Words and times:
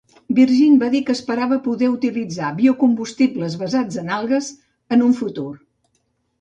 Virgin 0.37 0.77
va 0.83 0.87
dir 0.95 1.01
que 1.09 1.15
esperava 1.17 1.59
poder 1.67 1.91
utilitzar 1.97 2.49
biocombustibles 2.63 3.61
basats 3.67 4.03
en 4.07 4.13
algues 4.19 4.51
en 4.97 5.09
el 5.11 5.17
futur. 5.23 5.49